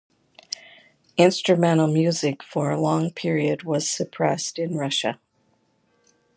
Instrumental 1.15 1.85
music 1.85 2.41
for 2.41 2.71
a 2.71 2.81
long 2.81 3.11
period 3.11 3.61
was 3.61 3.87
suppressed 3.87 4.57
in 4.57 4.73
Russia. 4.75 5.19